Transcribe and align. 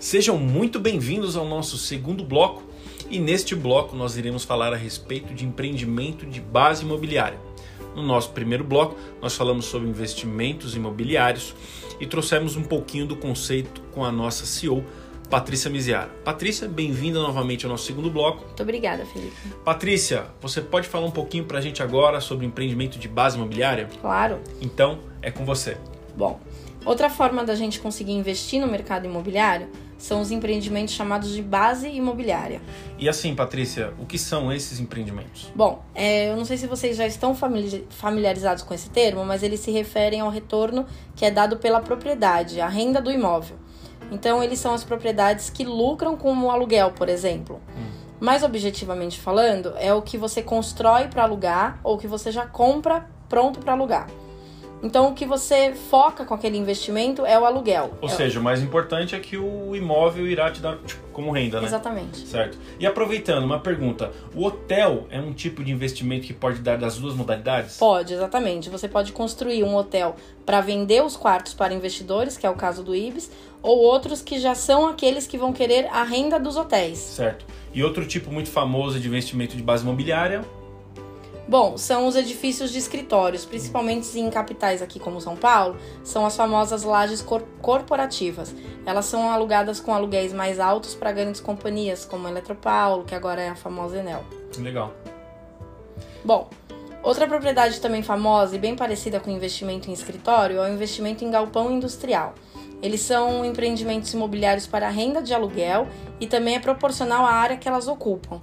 Sejam 0.00 0.38
muito 0.38 0.80
bem-vindos 0.80 1.36
ao 1.36 1.44
nosso 1.44 1.76
segundo 1.76 2.24
bloco 2.24 2.62
e 3.10 3.18
neste 3.18 3.54
bloco 3.54 3.94
nós 3.94 4.16
iremos 4.16 4.44
falar 4.44 4.72
a 4.72 4.76
respeito 4.76 5.34
de 5.34 5.44
empreendimento 5.44 6.24
de 6.24 6.40
base 6.40 6.84
imobiliária. 6.84 7.38
No 7.94 8.02
nosso 8.02 8.30
primeiro 8.30 8.64
bloco, 8.64 8.96
nós 9.20 9.36
falamos 9.36 9.66
sobre 9.66 9.90
investimentos 9.90 10.74
imobiliários 10.74 11.54
e 12.00 12.06
trouxemos 12.06 12.56
um 12.56 12.62
pouquinho 12.62 13.04
do 13.04 13.14
conceito 13.14 13.82
com 13.92 14.02
a 14.02 14.10
nossa 14.10 14.46
CEO, 14.46 14.82
Patrícia 15.28 15.70
Miziara. 15.70 16.08
Patrícia, 16.24 16.66
bem-vinda 16.66 17.20
novamente 17.20 17.66
ao 17.66 17.70
nosso 17.70 17.84
segundo 17.84 18.10
bloco. 18.10 18.46
Muito 18.46 18.62
obrigada, 18.62 19.04
Felipe. 19.04 19.36
Patrícia, 19.62 20.28
você 20.40 20.62
pode 20.62 20.88
falar 20.88 21.04
um 21.04 21.10
pouquinho 21.10 21.44
para 21.44 21.58
a 21.58 21.60
gente 21.60 21.82
agora 21.82 22.22
sobre 22.22 22.46
empreendimento 22.46 22.98
de 22.98 23.06
base 23.06 23.36
imobiliária? 23.36 23.86
Claro. 24.00 24.40
Então, 24.62 25.00
é 25.20 25.30
com 25.30 25.44
você. 25.44 25.76
Bom, 26.16 26.40
outra 26.86 27.10
forma 27.10 27.44
da 27.44 27.54
gente 27.54 27.78
conseguir 27.78 28.12
investir 28.12 28.62
no 28.62 28.66
mercado 28.66 29.04
imobiliário 29.04 29.68
são 30.00 30.20
os 30.20 30.30
empreendimentos 30.30 30.94
chamados 30.94 31.30
de 31.30 31.42
base 31.42 31.88
imobiliária. 31.88 32.60
E 32.98 33.08
assim, 33.08 33.34
Patrícia, 33.34 33.92
o 33.98 34.06
que 34.06 34.18
são 34.18 34.50
esses 34.52 34.80
empreendimentos? 34.80 35.52
Bom, 35.54 35.82
é, 35.94 36.30
eu 36.30 36.36
não 36.36 36.44
sei 36.44 36.56
se 36.56 36.66
vocês 36.66 36.96
já 36.96 37.06
estão 37.06 37.36
familiarizados 37.90 38.62
com 38.62 38.72
esse 38.72 38.88
termo, 38.88 39.24
mas 39.24 39.42
eles 39.42 39.60
se 39.60 39.70
referem 39.70 40.20
ao 40.20 40.30
retorno 40.30 40.86
que 41.14 41.24
é 41.24 41.30
dado 41.30 41.58
pela 41.58 41.80
propriedade, 41.80 42.60
a 42.60 42.68
renda 42.68 43.00
do 43.00 43.10
imóvel. 43.10 43.56
Então, 44.10 44.42
eles 44.42 44.58
são 44.58 44.74
as 44.74 44.82
propriedades 44.82 45.50
que 45.50 45.64
lucram 45.64 46.16
com 46.16 46.34
o 46.34 46.50
aluguel, 46.50 46.92
por 46.92 47.08
exemplo. 47.08 47.60
Hum. 47.76 47.90
Mais 48.18 48.42
objetivamente 48.42 49.20
falando, 49.20 49.74
é 49.78 49.94
o 49.94 50.02
que 50.02 50.18
você 50.18 50.42
constrói 50.42 51.08
para 51.08 51.22
alugar 51.22 51.78
ou 51.84 51.96
que 51.96 52.06
você 52.06 52.32
já 52.32 52.46
compra 52.46 53.06
pronto 53.28 53.60
para 53.60 53.72
alugar. 53.72 54.08
Então, 54.82 55.08
o 55.08 55.14
que 55.14 55.26
você 55.26 55.74
foca 55.74 56.24
com 56.24 56.32
aquele 56.32 56.56
investimento 56.56 57.26
é 57.26 57.38
o 57.38 57.44
aluguel. 57.44 57.92
Ou 58.00 58.08
é 58.08 58.12
seja, 58.12 58.40
o 58.40 58.42
mais 58.42 58.62
importante 58.62 59.14
é 59.14 59.18
que 59.18 59.36
o 59.36 59.76
imóvel 59.76 60.26
irá 60.26 60.50
te 60.50 60.60
dar 60.60 60.78
tipo, 60.78 61.02
como 61.12 61.30
renda, 61.30 61.60
né? 61.60 61.66
Exatamente. 61.66 62.26
Certo. 62.26 62.58
E 62.78 62.86
aproveitando, 62.86 63.44
uma 63.44 63.60
pergunta: 63.60 64.10
o 64.34 64.44
hotel 64.44 65.06
é 65.10 65.20
um 65.20 65.32
tipo 65.32 65.62
de 65.62 65.70
investimento 65.70 66.26
que 66.26 66.32
pode 66.32 66.60
dar 66.60 66.78
das 66.78 66.96
duas 66.96 67.14
modalidades? 67.14 67.76
Pode, 67.76 68.14
exatamente. 68.14 68.70
Você 68.70 68.88
pode 68.88 69.12
construir 69.12 69.62
um 69.64 69.76
hotel 69.76 70.16
para 70.46 70.60
vender 70.60 71.02
os 71.04 71.16
quartos 71.16 71.52
para 71.52 71.74
investidores, 71.74 72.36
que 72.36 72.46
é 72.46 72.50
o 72.50 72.54
caso 72.54 72.82
do 72.82 72.94
Ibis, 72.94 73.30
ou 73.62 73.78
outros 73.78 74.22
que 74.22 74.38
já 74.38 74.54
são 74.54 74.88
aqueles 74.88 75.26
que 75.26 75.36
vão 75.36 75.52
querer 75.52 75.86
a 75.92 76.02
renda 76.02 76.40
dos 76.40 76.56
hotéis. 76.56 76.98
Certo. 76.98 77.44
E 77.74 77.84
outro 77.84 78.06
tipo 78.06 78.32
muito 78.32 78.50
famoso 78.50 78.98
de 78.98 79.06
investimento 79.06 79.56
de 79.56 79.62
base 79.62 79.84
imobiliária 79.84 80.42
Bom, 81.50 81.76
são 81.76 82.06
os 82.06 82.14
edifícios 82.14 82.70
de 82.70 82.78
escritórios, 82.78 83.44
principalmente 83.44 84.16
em 84.16 84.30
capitais 84.30 84.80
aqui 84.80 85.00
como 85.00 85.20
São 85.20 85.34
Paulo, 85.34 85.76
são 86.04 86.24
as 86.24 86.36
famosas 86.36 86.84
lajes 86.84 87.20
cor 87.20 87.42
corporativas. 87.60 88.54
Elas 88.86 89.06
são 89.06 89.28
alugadas 89.28 89.80
com 89.80 89.92
aluguéis 89.92 90.32
mais 90.32 90.60
altos 90.60 90.94
para 90.94 91.10
grandes 91.10 91.40
companhias, 91.40 92.04
como 92.04 92.28
a 92.28 92.30
Eletropaulo, 92.30 93.02
que 93.02 93.16
agora 93.16 93.42
é 93.42 93.48
a 93.48 93.56
famosa 93.56 93.98
Enel. 93.98 94.22
Legal. 94.60 94.92
Bom, 96.24 96.48
outra 97.02 97.26
propriedade 97.26 97.80
também 97.80 98.04
famosa 98.04 98.54
e 98.54 98.58
bem 98.60 98.76
parecida 98.76 99.18
com 99.18 99.28
investimento 99.28 99.90
em 99.90 99.92
escritório 99.92 100.58
é 100.58 100.70
o 100.70 100.72
investimento 100.72 101.24
em 101.24 101.32
galpão 101.32 101.72
industrial. 101.72 102.32
Eles 102.80 103.00
são 103.00 103.44
empreendimentos 103.44 104.14
imobiliários 104.14 104.68
para 104.68 104.88
renda 104.88 105.20
de 105.20 105.34
aluguel 105.34 105.88
e 106.20 106.28
também 106.28 106.54
é 106.54 106.60
proporcional 106.60 107.26
à 107.26 107.32
área 107.32 107.56
que 107.56 107.66
elas 107.66 107.88
ocupam. 107.88 108.40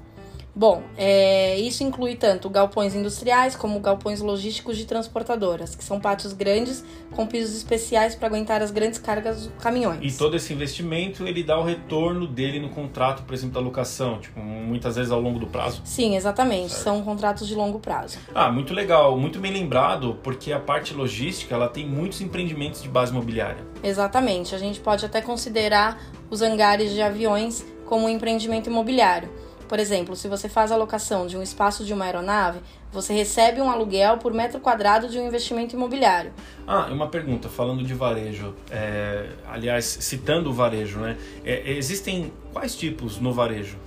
Bom, 0.57 0.81
é, 0.97 1.55
isso 1.59 1.83
inclui 1.83 2.15
tanto 2.15 2.49
galpões 2.49 2.95
industriais 2.95 3.55
como 3.55 3.79
galpões 3.79 4.21
logísticos 4.21 4.75
de 4.75 4.85
transportadoras, 4.85 5.75
que 5.75 5.83
são 5.83 5.99
pátios 5.99 6.33
grandes 6.33 6.83
com 7.15 7.27
pisos 7.27 7.55
especiais 7.55 8.15
para 8.15 8.27
aguentar 8.27 8.63
as 8.63 8.71
grandes 8.71 8.97
cargas 8.97 9.43
dos 9.43 9.51
caminhões. 9.61 9.99
E 10.01 10.17
todo 10.17 10.35
esse 10.35 10.51
investimento 10.51 11.27
ele 11.27 11.43
dá 11.43 11.59
o 11.59 11.63
retorno 11.63 12.25
dele 12.25 12.59
no 12.59 12.69
contrato, 12.69 13.21
por 13.21 13.35
exemplo, 13.35 13.53
da 13.53 13.59
locação, 13.59 14.19
tipo, 14.19 14.39
muitas 14.39 14.95
vezes 14.95 15.11
ao 15.11 15.21
longo 15.21 15.37
do 15.37 15.45
prazo? 15.45 15.79
Sim, 15.85 16.15
exatamente. 16.15 16.71
Certo. 16.71 16.85
São 16.85 17.03
contratos 17.03 17.47
de 17.47 17.53
longo 17.53 17.79
prazo. 17.79 18.17
Ah, 18.33 18.51
muito 18.51 18.73
legal, 18.73 19.15
muito 19.15 19.37
bem 19.37 19.53
lembrado, 19.53 20.17
porque 20.23 20.51
a 20.51 20.59
parte 20.59 20.91
logística 20.91 21.53
ela 21.53 21.69
tem 21.69 21.85
muitos 21.87 22.19
empreendimentos 22.19 22.81
de 22.81 22.89
base 22.89 23.11
imobiliária. 23.11 23.63
Exatamente. 23.83 24.55
A 24.55 24.57
gente 24.57 24.79
pode 24.79 25.05
até 25.05 25.21
considerar 25.21 26.01
os 26.31 26.41
hangares 26.41 26.93
de 26.93 27.01
aviões 27.03 27.63
como 27.85 28.07
um 28.07 28.09
empreendimento 28.09 28.71
imobiliário 28.71 29.36
por 29.67 29.79
exemplo, 29.79 30.15
se 30.15 30.27
você 30.27 30.47
faz 30.47 30.71
a 30.71 30.75
locação 30.75 31.27
de 31.27 31.37
um 31.37 31.43
espaço 31.43 31.83
de 31.83 31.93
uma 31.93 32.05
aeronave, 32.05 32.59
você 32.91 33.13
recebe 33.13 33.61
um 33.61 33.69
aluguel 33.69 34.17
por 34.17 34.33
metro 34.33 34.59
quadrado 34.59 35.09
de 35.09 35.19
um 35.19 35.27
investimento 35.27 35.75
imobiliário. 35.75 36.31
Ah, 36.65 36.87
uma 36.91 37.07
pergunta, 37.07 37.49
falando 37.49 37.83
de 37.83 37.93
varejo, 37.93 38.55
é, 38.71 39.29
aliás, 39.49 39.85
citando 39.85 40.49
o 40.49 40.53
varejo, 40.53 40.99
né? 40.99 41.17
É, 41.43 41.71
existem 41.71 42.31
quais 42.53 42.75
tipos 42.75 43.19
no 43.19 43.33
varejo? 43.33 43.77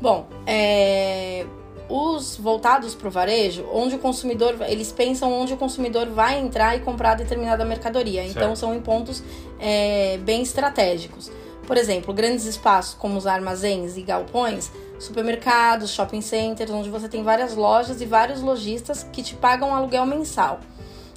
Bom, 0.00 0.26
é, 0.46 1.46
os 1.88 2.36
voltados 2.36 2.94
para 2.94 3.08
o 3.08 3.10
varejo, 3.10 3.66
onde 3.72 3.94
o 3.94 3.98
consumidor, 3.98 4.56
eles 4.68 4.90
pensam 4.90 5.32
onde 5.32 5.52
o 5.52 5.56
consumidor 5.56 6.06
vai 6.06 6.38
entrar 6.38 6.76
e 6.76 6.80
comprar 6.80 7.14
determinada 7.14 7.64
mercadoria. 7.64 8.22
Então, 8.22 8.32
certo. 8.32 8.44
Então 8.44 8.56
são 8.56 8.74
em 8.74 8.80
pontos 8.80 9.22
é, 9.60 10.18
bem 10.18 10.42
estratégicos. 10.42 11.30
Por 11.66 11.76
exemplo, 11.76 12.14
grandes 12.14 12.44
espaços 12.44 12.94
como 12.94 13.18
os 13.18 13.26
armazéns 13.26 13.96
e 13.96 14.02
galpões, 14.02 14.70
supermercados, 14.98 15.90
shopping 15.90 16.20
centers, 16.20 16.70
onde 16.70 16.88
você 16.88 17.08
tem 17.08 17.22
várias 17.22 17.54
lojas 17.54 18.00
e 18.00 18.06
vários 18.06 18.40
lojistas 18.40 19.06
que 19.12 19.22
te 19.22 19.34
pagam 19.34 19.74
aluguel 19.74 20.06
mensal. 20.06 20.60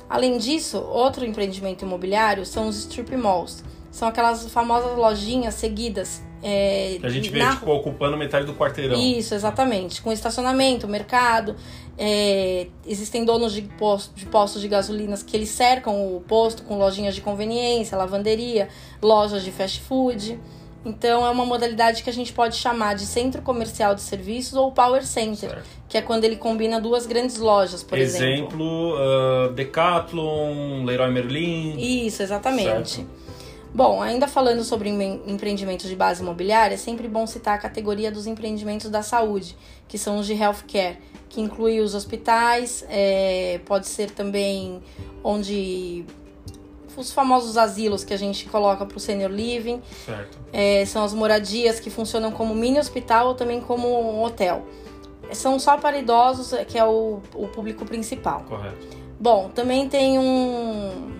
Além 0.09 0.37
disso, 0.37 0.79
outro 0.79 1.23
empreendimento 1.23 1.85
imobiliário 1.85 2.45
são 2.45 2.67
os 2.67 2.77
strip 2.79 3.15
malls. 3.15 3.63
São 3.91 4.07
aquelas 4.07 4.49
famosas 4.51 4.97
lojinhas 4.97 5.55
seguidas. 5.55 6.21
É, 6.41 6.97
que 6.99 7.05
a 7.05 7.09
gente 7.09 7.29
vê, 7.29 7.39
na... 7.39 7.51
tipo, 7.51 7.69
ocupando 7.69 8.15
metade 8.15 8.45
do 8.45 8.53
quarteirão. 8.53 8.97
Isso, 8.97 9.35
exatamente. 9.35 10.01
Com 10.01 10.11
estacionamento, 10.11 10.87
mercado. 10.87 11.55
É, 11.97 12.67
existem 12.87 13.25
donos 13.25 13.51
de, 13.51 13.61
posto, 13.61 14.15
de 14.15 14.25
postos 14.25 14.61
de 14.61 14.67
gasolinas 14.67 15.21
que 15.21 15.35
eles 15.35 15.49
cercam 15.49 16.15
o 16.15 16.21
posto 16.21 16.63
com 16.63 16.77
lojinhas 16.77 17.13
de 17.13 17.21
conveniência, 17.21 17.97
lavanderia, 17.97 18.69
lojas 19.01 19.43
de 19.43 19.51
fast 19.51 19.81
food. 19.81 20.39
Então 20.85 21.25
é 21.25 21.29
uma 21.29 21.45
modalidade 21.45 22.03
que 22.03 22.09
a 22.09 22.13
gente 22.13 22.31
pode 22.31 22.55
chamar 22.55 22.95
de 22.95 23.05
centro 23.05 23.41
comercial 23.41 23.93
de 23.93 24.01
serviços 24.01 24.53
ou 24.53 24.71
power 24.71 25.05
center, 25.05 25.49
certo. 25.49 25.67
que 25.89 25.97
é 25.97 26.01
quando 26.01 26.23
ele 26.23 26.37
combina 26.37 26.79
duas 26.79 27.05
grandes 27.05 27.37
lojas, 27.37 27.83
por 27.83 27.97
exemplo. 27.97 28.33
Exemplo, 28.33 28.95
uh, 28.95 29.53
Decathlon, 29.53 30.85
Leroy 30.85 31.11
Merlin. 31.11 31.75
Isso, 31.77 32.23
exatamente. 32.23 32.89
Certo. 32.89 33.29
Bom, 33.73 34.01
ainda 34.01 34.27
falando 34.27 34.63
sobre 34.63 34.89
empreendimentos 34.89 35.87
de 35.87 35.95
base 35.95 36.23
imobiliária, 36.23 36.73
é 36.73 36.77
sempre 36.77 37.07
bom 37.07 37.27
citar 37.27 37.55
a 37.55 37.57
categoria 37.57 38.11
dos 38.11 38.25
empreendimentos 38.25 38.89
da 38.89 39.03
saúde, 39.03 39.55
que 39.87 39.97
são 39.97 40.17
os 40.17 40.25
de 40.25 40.33
healthcare, 40.33 40.97
que 41.29 41.39
inclui 41.39 41.79
os 41.79 41.93
hospitais, 41.93 42.83
é, 42.89 43.59
pode 43.65 43.87
ser 43.87 44.09
também 44.09 44.81
onde 45.23 46.03
os 47.01 47.11
famosos 47.11 47.57
asilos 47.57 48.03
que 48.03 48.13
a 48.13 48.17
gente 48.17 48.45
coloca 48.45 48.85
para 48.85 48.97
o 48.97 48.99
senior 48.99 49.31
living. 49.31 49.81
Certo. 50.05 50.37
É, 50.51 50.85
são 50.85 51.03
as 51.03 51.13
moradias 51.13 51.79
que 51.79 51.89
funcionam 51.89 52.31
como 52.31 52.53
mini 52.55 52.79
hospital 52.79 53.27
ou 53.29 53.35
também 53.35 53.61
como 53.61 53.87
um 53.87 54.23
hotel. 54.23 54.65
São 55.31 55.59
só 55.59 55.77
para 55.77 55.97
idosos, 55.97 56.53
que 56.67 56.77
é 56.77 56.83
o, 56.83 57.21
o 57.33 57.47
público 57.47 57.85
principal. 57.85 58.41
Correto. 58.47 58.97
Bom, 59.19 59.49
também 59.53 59.87
tem 59.87 60.17
um. 60.17 61.11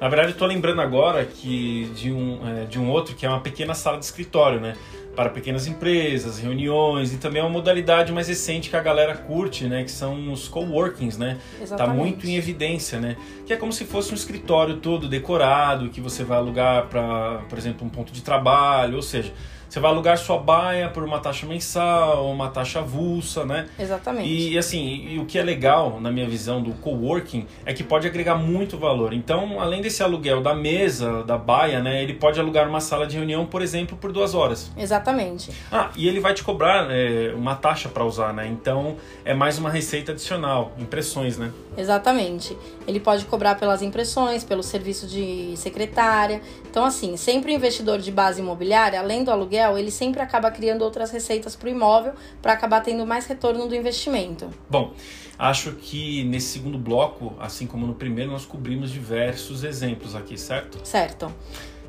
Na 0.00 0.08
verdade, 0.08 0.32
estou 0.32 0.46
lembrando 0.46 0.80
agora 0.80 1.24
que 1.24 1.86
de 1.94 2.12
um, 2.12 2.40
é, 2.46 2.64
de 2.64 2.78
um 2.78 2.90
outro 2.90 3.14
que 3.14 3.24
é 3.24 3.28
uma 3.28 3.40
pequena 3.40 3.74
sala 3.74 3.98
de 3.98 4.04
escritório, 4.04 4.60
né? 4.60 4.76
Para 5.18 5.30
pequenas 5.30 5.66
empresas, 5.66 6.38
reuniões 6.38 7.12
e 7.12 7.16
também 7.16 7.40
é 7.40 7.44
uma 7.44 7.50
modalidade 7.50 8.12
mais 8.12 8.28
recente 8.28 8.70
que 8.70 8.76
a 8.76 8.80
galera 8.80 9.16
curte, 9.16 9.64
né, 9.64 9.82
que 9.82 9.90
são 9.90 10.32
os 10.32 10.46
coworkings, 10.46 11.18
né? 11.18 11.38
Tá 11.58 11.64
Exatamente. 11.64 11.96
Tá 11.96 12.04
muito 12.04 12.26
em 12.28 12.36
evidência, 12.36 13.00
né? 13.00 13.16
Que 13.44 13.52
é 13.52 13.56
como 13.56 13.72
se 13.72 13.84
fosse 13.84 14.12
um 14.12 14.14
escritório 14.14 14.76
todo 14.76 15.08
decorado 15.08 15.88
que 15.88 16.00
você 16.00 16.22
vai 16.22 16.38
alugar 16.38 16.86
para, 16.86 17.40
por 17.48 17.58
exemplo, 17.58 17.84
um 17.84 17.90
ponto 17.90 18.12
de 18.12 18.22
trabalho, 18.22 18.94
ou 18.94 19.02
seja, 19.02 19.32
você 19.68 19.80
vai 19.80 19.90
alugar 19.90 20.16
sua 20.16 20.38
baia 20.38 20.88
por 20.88 21.04
uma 21.04 21.20
taxa 21.20 21.46
mensal, 21.46 22.30
uma 22.30 22.48
taxa 22.48 22.78
avulsa, 22.78 23.44
né? 23.44 23.68
Exatamente. 23.78 24.26
E 24.28 24.56
assim, 24.56 25.06
e 25.08 25.18
o 25.18 25.26
que 25.26 25.38
é 25.38 25.42
legal, 25.42 26.00
na 26.00 26.10
minha 26.10 26.26
visão, 26.26 26.62
do 26.62 26.72
coworking 26.72 27.46
é 27.66 27.74
que 27.74 27.84
pode 27.84 28.06
agregar 28.06 28.36
muito 28.36 28.78
valor. 28.78 29.12
Então, 29.12 29.60
além 29.60 29.82
desse 29.82 30.02
aluguel 30.02 30.40
da 30.40 30.54
mesa, 30.54 31.22
da 31.24 31.36
baia, 31.36 31.82
né? 31.82 32.02
Ele 32.02 32.14
pode 32.14 32.40
alugar 32.40 32.66
uma 32.66 32.80
sala 32.80 33.06
de 33.06 33.16
reunião, 33.16 33.44
por 33.44 33.60
exemplo, 33.60 33.96
por 33.96 34.10
duas 34.10 34.34
horas. 34.34 34.70
Exatamente. 34.76 35.50
Ah, 35.70 35.90
e 35.94 36.08
ele 36.08 36.20
vai 36.20 36.32
te 36.32 36.42
cobrar 36.42 36.88
é, 36.90 37.34
uma 37.34 37.54
taxa 37.54 37.88
para 37.88 38.04
usar, 38.04 38.32
né? 38.32 38.48
Então, 38.48 38.96
é 39.24 39.34
mais 39.34 39.58
uma 39.58 39.70
receita 39.70 40.12
adicional, 40.12 40.72
impressões, 40.78 41.36
né? 41.36 41.52
Exatamente. 41.76 42.56
Ele 42.86 42.98
pode 42.98 43.24
cobrar 43.26 43.54
pelas 43.54 43.82
impressões, 43.82 44.42
pelo 44.42 44.62
serviço 44.62 45.06
de 45.06 45.52
secretária. 45.56 46.40
Então, 46.68 46.84
assim, 46.84 47.16
sempre 47.16 47.52
o 47.52 47.54
investidor 47.54 47.98
de 47.98 48.10
base 48.10 48.40
imobiliária, 48.40 48.98
além 48.98 49.22
do 49.22 49.30
aluguel, 49.30 49.57
ele 49.78 49.90
sempre 49.90 50.20
acaba 50.20 50.50
criando 50.50 50.82
outras 50.82 51.10
receitas 51.10 51.56
para 51.56 51.66
o 51.66 51.70
imóvel 51.70 52.12
para 52.40 52.52
acabar 52.52 52.80
tendo 52.80 53.04
mais 53.06 53.26
retorno 53.26 53.66
do 53.66 53.74
investimento. 53.74 54.48
Bom, 54.70 54.92
acho 55.38 55.72
que 55.72 56.22
nesse 56.24 56.48
segundo 56.48 56.78
bloco, 56.78 57.34
assim 57.40 57.66
como 57.66 57.86
no 57.86 57.94
primeiro, 57.94 58.30
nós 58.30 58.44
cobrimos 58.44 58.90
diversos 58.90 59.64
exemplos 59.64 60.14
aqui, 60.14 60.38
certo? 60.38 60.78
Certo. 60.84 61.32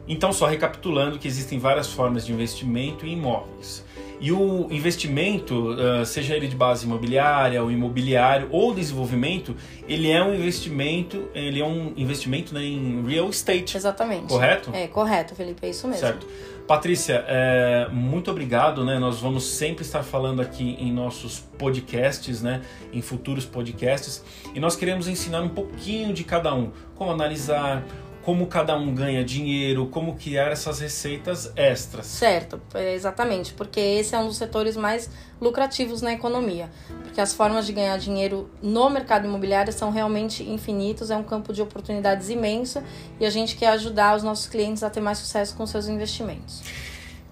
Então, 0.08 0.34
só 0.34 0.48
recapitulando 0.48 1.20
que 1.20 1.28
existem 1.28 1.60
várias 1.60 1.88
formas 1.88 2.26
de 2.26 2.34
investimento 2.34 3.06
em 3.06 3.14
imóveis. 3.14 3.84
E 4.20 4.32
o 4.32 4.68
investimento, 4.70 5.76
seja 6.06 6.36
ele 6.36 6.48
de 6.48 6.56
base 6.56 6.86
imobiliária, 6.86 7.64
ou 7.64 7.72
imobiliário 7.72 8.50
ou 8.52 8.74
desenvolvimento, 8.74 9.56
ele 9.88 10.12
é 10.12 10.22
um 10.22 10.36
investimento, 10.36 11.30
ele 11.34 11.62
é 11.62 11.66
um 11.66 11.94
investimento 11.96 12.54
né, 12.54 12.64
em 12.64 13.02
real 13.08 13.30
estate. 13.30 13.78
Exatamente. 13.78 14.28
Correto? 14.28 14.72
É, 14.74 14.88
correto, 14.88 15.36
Felipe, 15.36 15.66
é 15.66 15.70
isso 15.70 15.88
mesmo. 15.88 16.02
Certo. 16.02 16.28
Patrícia, 16.70 17.26
é, 17.28 17.88
muito 17.92 18.30
obrigado, 18.30 18.86
né? 18.86 19.00
Nós 19.00 19.20
vamos 19.20 19.44
sempre 19.44 19.84
estar 19.84 20.04
falando 20.04 20.40
aqui 20.40 20.78
em 20.80 20.94
nossos 20.94 21.40
podcasts, 21.58 22.44
né? 22.44 22.62
Em 22.94 23.02
futuros 23.02 23.44
podcasts. 23.44 24.24
E 24.54 24.60
nós 24.60 24.76
queremos 24.76 25.08
ensinar 25.08 25.42
um 25.42 25.50
pouquinho 25.50 26.14
de 26.14 26.24
cada 26.24 26.54
um. 26.54 26.72
Como 26.94 27.10
analisar, 27.10 27.84
como 28.30 28.46
cada 28.46 28.78
um 28.78 28.94
ganha 28.94 29.26
dinheiro, 29.26 29.88
como 29.88 30.16
criar 30.16 30.52
essas 30.52 30.80
receitas 30.80 31.52
extras. 31.56 32.06
Certo, 32.06 32.62
é, 32.76 32.94
exatamente, 32.94 33.56
porque 33.56 33.80
esse 33.80 34.14
é 34.14 34.20
um 34.20 34.28
dos 34.28 34.38
setores 34.38 34.78
mais 34.78 35.10
lucrativos 35.42 36.04
na 36.04 36.14
economia, 36.14 36.70
porque 37.02 37.20
as 37.20 37.34
formas 37.34 37.66
de 37.66 37.74
ganhar 37.74 37.98
dinheiro 37.98 38.48
no 38.62 38.88
mercado 38.88 39.26
imobiliário 39.26 39.74
são 39.74 39.90
realmente 39.90 40.44
infinitos, 40.48 41.10
é 41.10 41.18
um 41.18 41.24
campo 41.24 41.52
de 41.52 41.60
oportunidades 41.64 42.30
imenso 42.30 42.84
e 43.20 43.26
a 43.26 43.32
gente 43.32 43.56
quer 43.56 43.70
ajudar 43.70 44.16
os 44.16 44.22
nossos 44.22 44.46
clientes 44.46 44.84
a 44.84 44.92
ter 44.92 45.02
mais 45.02 45.18
sucesso 45.18 45.56
com 45.56 45.66
seus 45.66 45.88
investimentos. 45.88 46.62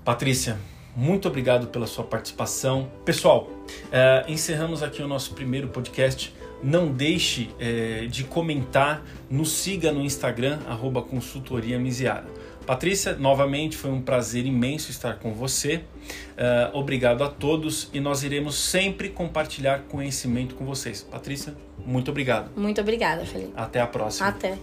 Patrícia, 0.04 0.58
muito 0.98 1.28
obrigado 1.28 1.68
pela 1.68 1.86
sua 1.86 2.04
participação. 2.04 2.92
Pessoal, 3.06 3.48
é, 3.92 4.26
encerramos 4.28 4.82
aqui 4.82 5.02
o 5.02 5.08
nosso 5.08 5.34
primeiro 5.34 5.68
podcast 5.68 6.36
não 6.62 6.92
deixe 6.92 7.52
é, 7.60 8.08
de 8.08 8.24
comentar, 8.24 9.04
nos 9.30 9.52
siga 9.52 9.92
no 9.92 10.02
Instagram, 10.02 10.60
arroba 10.68 11.02
consultoria 11.04 11.78
Miziara. 11.78 12.26
Patrícia, 12.66 13.16
novamente 13.16 13.78
foi 13.78 13.92
um 13.92 14.02
prazer 14.02 14.46
imenso 14.46 14.92
estar 14.92 15.20
com 15.20 15.34
você. 15.34 15.78
Uh, 15.78 16.78
obrigado 16.78 17.24
a 17.24 17.30
todos 17.30 17.90
e 17.94 18.00
nós 18.02 18.24
iremos 18.24 18.56
sempre 18.56 19.08
compartilhar 19.08 19.84
conhecimento 19.84 20.54
com 20.54 20.66
vocês. 20.66 21.02
Patrícia, 21.02 21.56
muito 21.86 22.12
obrigado. 22.12 22.52
Muito 22.58 22.82
obrigada, 22.82 23.26
Felipe. 23.26 23.54
Até 23.56 23.80
a 23.80 23.88
próxima. 23.88 24.28
Até. 24.28 24.58